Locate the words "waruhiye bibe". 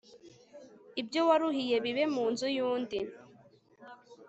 1.27-2.03